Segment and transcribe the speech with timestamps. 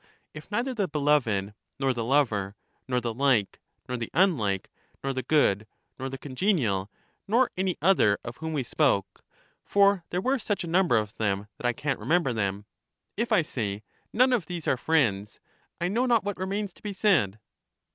[0.33, 2.55] If neither the beloved, nor the lover,
[2.87, 4.71] nor the like, nor the unlike,
[5.03, 5.67] nor the good,
[5.99, 6.89] nor the congenial,
[7.27, 9.23] nor any other of whom we spoke—
[9.63, 12.65] for there were such a number of them that I can't remember them—
[13.15, 15.39] if, I say, none of these are friends,
[15.79, 17.39] I know not what remains to be said.